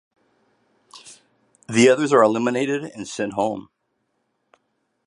[1.69, 3.69] The others are eliminated and sent home.